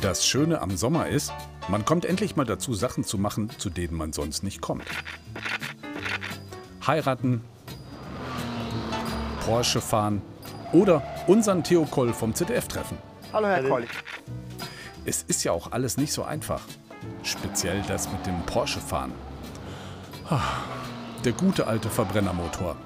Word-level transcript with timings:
Das 0.00 0.26
Schöne 0.26 0.60
am 0.60 0.76
Sommer 0.76 1.08
ist, 1.08 1.32
man 1.68 1.84
kommt 1.84 2.04
endlich 2.04 2.36
mal 2.36 2.44
dazu, 2.44 2.74
Sachen 2.74 3.04
zu 3.04 3.18
machen, 3.18 3.50
zu 3.58 3.70
denen 3.70 3.96
man 3.96 4.12
sonst 4.12 4.42
nicht 4.42 4.60
kommt. 4.60 4.84
Heiraten, 6.86 7.40
Porsche 9.44 9.80
fahren 9.80 10.22
oder 10.72 11.02
unseren 11.26 11.64
Theo 11.64 11.84
Koll 11.84 12.12
vom 12.12 12.34
ZDF 12.34 12.68
treffen. 12.68 12.98
Hallo 13.32 13.48
Herr 13.48 13.62
Koll. 13.64 13.86
Es 15.04 15.22
ist 15.22 15.44
ja 15.44 15.52
auch 15.52 15.72
alles 15.72 15.96
nicht 15.96 16.12
so 16.12 16.22
einfach. 16.24 16.60
Speziell 17.22 17.82
das 17.88 18.10
mit 18.10 18.24
dem 18.26 18.40
Porsche 18.42 18.80
fahren. 18.80 19.12
Ah, 20.28 20.40
Der 21.24 21.32
gute 21.32 21.66
alte 21.66 21.88
Verbrennermotor. 21.88 22.76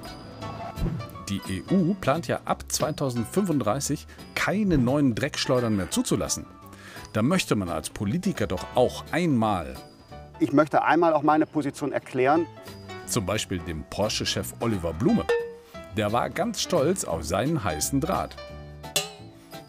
Die 1.31 1.63
EU 1.71 1.93
plant 1.93 2.27
ja 2.27 2.41
ab 2.43 2.65
2035 2.67 4.05
keine 4.35 4.77
neuen 4.77 5.15
Dreckschleudern 5.15 5.77
mehr 5.77 5.89
zuzulassen. 5.89 6.45
Da 7.13 7.21
möchte 7.21 7.55
man 7.55 7.69
als 7.69 7.89
Politiker 7.89 8.47
doch 8.47 8.65
auch 8.75 9.05
einmal, 9.13 9.75
Ich 10.39 10.51
möchte 10.51 10.83
einmal 10.83 11.13
auch 11.13 11.21
meine 11.23 11.45
Position 11.45 11.93
erklären. 11.93 12.45
zum 13.05 13.25
Beispiel 13.25 13.59
dem 13.59 13.83
Porsche-Chef 13.89 14.53
Oliver 14.59 14.91
Blume. 14.93 15.23
Der 15.95 16.11
war 16.11 16.29
ganz 16.29 16.61
stolz 16.61 17.05
auf 17.05 17.23
seinen 17.23 17.63
heißen 17.63 18.01
Draht. 18.01 18.35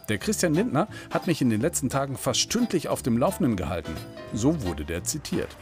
Der 0.09 0.19
Christian 0.19 0.55
Lindner 0.55 0.89
hat 1.11 1.27
mich 1.29 1.41
in 1.43 1.51
den 1.51 1.61
letzten 1.61 1.91
Tagen 1.91 2.17
fast 2.17 2.41
stündlich 2.41 2.89
auf 2.89 3.03
dem 3.03 3.19
Laufenden 3.19 3.55
gehalten. 3.57 3.95
So 4.33 4.63
wurde 4.63 4.85
der 4.85 5.05
zitiert. 5.05 5.57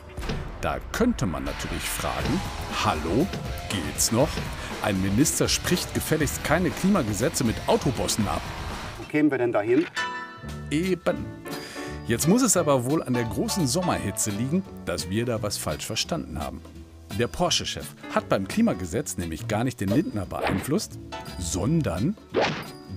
Da 0.62 0.78
könnte 0.92 1.26
man 1.26 1.44
natürlich 1.44 1.82
fragen, 1.82 2.40
hallo, 2.84 3.26
geht's 3.68 4.12
noch? 4.12 4.28
Ein 4.82 5.02
Minister 5.02 5.46
spricht 5.46 5.92
gefälligst 5.92 6.42
keine 6.42 6.70
Klimagesetze 6.70 7.44
mit 7.44 7.54
Autobossen 7.66 8.26
ab. 8.26 8.40
Wo 8.96 9.04
kämen 9.04 9.30
wir 9.30 9.36
denn 9.36 9.52
dahin? 9.52 9.84
Eben. 10.70 11.26
Jetzt 12.06 12.26
muss 12.26 12.40
es 12.40 12.56
aber 12.56 12.86
wohl 12.86 13.02
an 13.02 13.12
der 13.12 13.24
großen 13.24 13.66
Sommerhitze 13.66 14.30
liegen, 14.30 14.64
dass 14.86 15.10
wir 15.10 15.26
da 15.26 15.42
was 15.42 15.58
falsch 15.58 15.84
verstanden 15.84 16.38
haben. 16.38 16.62
Der 17.18 17.26
Porsche-Chef 17.26 17.94
hat 18.14 18.30
beim 18.30 18.48
Klimagesetz 18.48 19.18
nämlich 19.18 19.48
gar 19.48 19.64
nicht 19.64 19.82
den 19.82 19.90
Lindner 19.90 20.24
beeinflusst, 20.24 20.98
sondern 21.38 22.16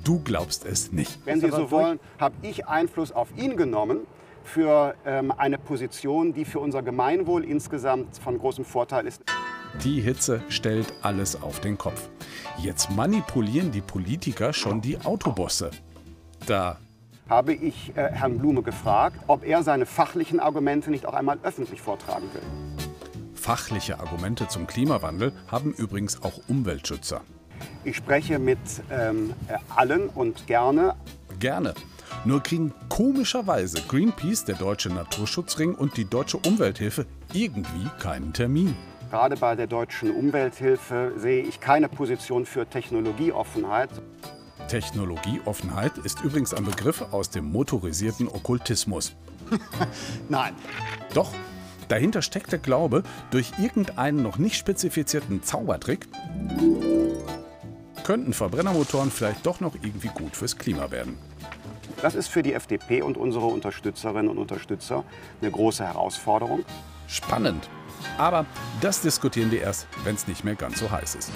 du 0.05 0.21
glaubst 0.23 0.65
es 0.65 0.93
nicht. 0.93 1.19
Wenn 1.25 1.41
Sie 1.41 1.49
so 1.49 1.69
wollen, 1.69 1.99
habe 2.17 2.35
ich 2.43 2.65
Einfluss 2.65 3.11
auf 3.11 3.27
ihn 3.35 3.57
genommen 3.57 4.07
für 4.45 4.95
ähm, 5.05 5.33
eine 5.35 5.57
Position, 5.57 6.33
die 6.33 6.45
für 6.45 6.59
unser 6.59 6.81
Gemeinwohl 6.81 7.43
insgesamt 7.43 8.17
von 8.19 8.37
großem 8.37 8.63
Vorteil 8.63 9.05
ist. 9.05 9.21
Die 9.81 10.01
Hitze 10.01 10.41
stellt 10.49 10.93
alles 11.01 11.41
auf 11.41 11.59
den 11.59 11.77
Kopf. 11.77 12.09
Jetzt 12.59 12.91
manipulieren 12.91 13.71
die 13.71 13.81
Politiker 13.81 14.53
schon 14.53 14.81
die 14.81 14.99
Autobosse. 14.99 15.71
Da 16.45 16.77
Habe 17.27 17.53
ich 17.53 17.91
äh, 17.95 18.11
Herrn 18.11 18.37
Blume 18.37 18.61
gefragt, 18.61 19.17
ob 19.27 19.43
er 19.43 19.63
seine 19.63 19.85
fachlichen 19.85 20.39
Argumente 20.39 20.91
nicht 20.91 21.05
auch 21.05 21.13
einmal 21.13 21.39
öffentlich 21.43 21.81
vortragen 21.81 22.27
will. 22.33 22.43
fachliche 23.33 23.99
Argumente 23.99 24.47
zum 24.47 24.67
Klimawandel 24.67 25.33
haben 25.47 25.73
übrigens 25.73 26.21
auch 26.23 26.39
Umweltschützer. 26.47 27.21
Ich 27.83 27.97
spreche 27.97 28.39
mit 28.39 28.59
ähm, 28.89 29.33
äh, 29.47 29.57
allen 29.75 30.07
und 30.09 30.47
gerne. 30.47 30.95
Gerne. 31.39 31.73
Nur 32.25 32.41
kriegen 32.41 32.73
komischerweise 32.89 33.81
Greenpeace, 33.87 34.45
der 34.45 34.55
Deutsche 34.55 34.89
Naturschutzring 34.89 35.75
und 35.75 35.97
die 35.97 36.05
Deutsche 36.05 36.37
Umwelthilfe 36.37 37.05
irgendwie 37.33 37.89
keinen 37.99 38.31
Termin. 38.31 38.75
Gerade 39.13 39.37
bei 39.37 39.53
der 39.55 39.67
deutschen 39.67 40.09
Umwelthilfe 40.09 41.13
sehe 41.17 41.43
ich 41.43 41.59
keine 41.59 41.87
Position 41.87 42.47
für 42.47 42.65
Technologieoffenheit. 42.65 43.91
Technologieoffenheit 44.67 45.99
ist 45.99 46.23
übrigens 46.23 46.51
ein 46.51 46.65
Begriff 46.65 47.03
aus 47.11 47.29
dem 47.29 47.51
motorisierten 47.51 48.27
Okkultismus. 48.27 49.13
Nein, 50.29 50.55
Doch, 51.13 51.31
dahinter 51.89 52.23
steckt 52.23 52.53
der 52.53 52.57
Glaube, 52.57 53.03
durch 53.29 53.51
irgendeinen 53.59 54.23
noch 54.23 54.39
nicht 54.39 54.55
spezifizierten 54.55 55.43
Zaubertrick 55.43 56.07
könnten 58.03 58.33
Verbrennermotoren 58.33 59.11
vielleicht 59.11 59.45
doch 59.45 59.59
noch 59.59 59.75
irgendwie 59.75 60.09
gut 60.09 60.35
fürs 60.35 60.57
Klima 60.57 60.89
werden. 60.89 61.19
das 62.01 62.15
ist 62.15 62.29
für 62.29 62.41
die 62.41 62.53
FDP 62.53 63.03
und 63.03 63.17
unsere 63.17 63.45
Unterstützerinnen 63.45 64.27
und 64.29 64.39
Unterstützer 64.39 65.03
eine 65.39 65.51
große 65.51 65.85
Herausforderung. 65.85 66.65
Spannend. 67.07 67.69
Aber 68.17 68.45
das 68.81 69.01
diskutieren 69.01 69.51
wir 69.51 69.61
erst, 69.61 69.87
wenn 70.03 70.15
es 70.15 70.27
nicht 70.27 70.43
mehr 70.43 70.55
ganz 70.55 70.79
so 70.79 70.91
heiß 70.91 71.15
ist. 71.15 71.31